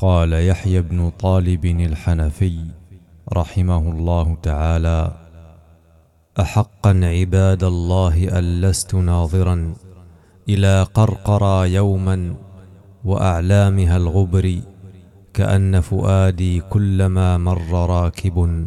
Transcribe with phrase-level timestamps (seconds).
[0.00, 2.58] قال يحيى بن طالب الحنفي
[3.32, 5.12] رحمه الله تعالى
[6.40, 9.74] احقا عباد الله أن لست ناظرا
[10.48, 12.34] إلى قرقرى يوما
[13.04, 14.60] وأعلامها الغبر
[15.34, 18.66] كأن فؤادي كلما مر راكب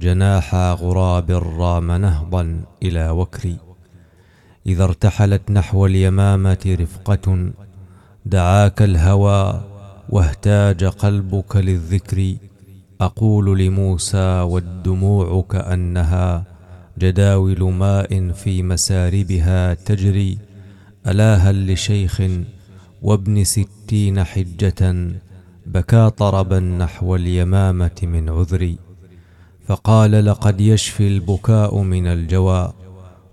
[0.00, 3.56] جناحا غراب رام نهضا إلى وكر.
[4.66, 7.52] إذا ارتحلت نحو اليمامة رفقة
[8.26, 9.67] دعاك الهوى
[10.08, 12.36] واهتاج قلبك للذكر.
[13.00, 16.44] أقول لموسى والدموع كأنها
[16.98, 20.38] جداول ماء في مساربها تجري.
[21.06, 22.22] الا هل لشيخ
[23.02, 25.12] وابن ستين حجة
[25.66, 28.78] بكى طربا نحو اليمامة من عذري
[29.66, 32.72] فقال لقد يشفي البكاء من الجوى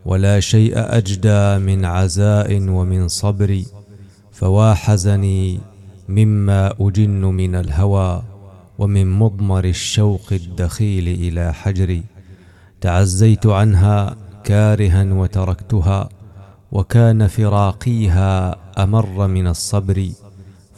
[0.06, 3.64] ولا شيء أجدى من عزاء ومن صبر.
[4.32, 5.60] فوا حزني
[6.10, 8.24] مما أجن من الهوى
[8.78, 12.04] ومن مضمر الشوق الدخيل إلى حجري.
[12.82, 16.10] تعزيت عنها كارها وتركتها
[16.72, 20.10] وكان فراقيها أمر من الصبر.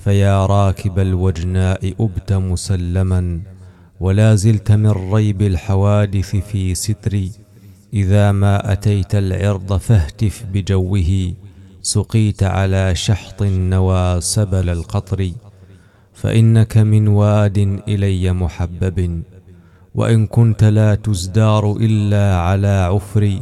[0.03, 3.39] فيا راكب الوجناء أبت مسلما
[3.99, 7.31] ولا زلت من ريب الحوادث في ستري.
[7.93, 11.33] إذا ما أتيت العرض فاهتف بجوه
[11.88, 15.31] سقيت على شحط النوى سبل القطر
[16.13, 17.57] فإنك من واد
[17.88, 19.23] إلي محبب
[19.95, 23.41] وإن كنت لا تزدار إلا على عفري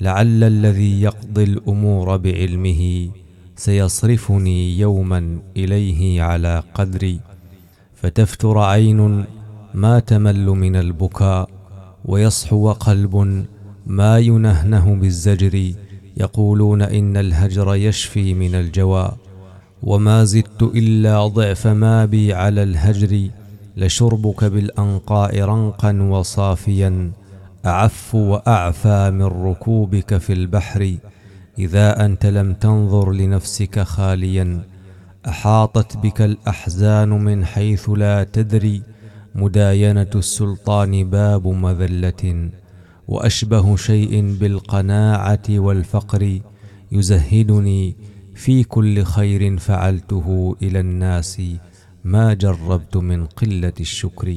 [0.00, 3.10] لعل الذي يقضي الأمور بعلمه
[3.56, 7.20] سيصرفني يوما إليه على قدري.
[7.94, 9.24] فتفتر عين
[9.74, 11.48] ما تمل من البكاء
[12.04, 13.44] ويصحو قلب
[13.86, 15.72] ما ينهنه بالزجر
[16.20, 19.12] يقولون إن الهجر يشفي من الجوى
[19.82, 23.28] وما زدت إلا ضعف ما بي على الهجر
[23.76, 27.10] لشربك بالأنقاء رنقا وصافيا
[27.66, 30.96] أعف وأعفى من ركوبك في البحر
[31.58, 34.62] إذا أنت لم تنظر لنفسك خاليا
[35.28, 38.82] أحاطت بك الأحزان من حيث لا تدري
[39.34, 42.50] مداينة السلطان باب مذلة.
[43.10, 46.40] وأشبه شيء بالقناعة والفقر
[46.92, 47.96] يزهدني
[48.34, 51.42] في كل خير فعلته إلى الناس
[52.04, 54.36] ما جربت من قلة الشكر.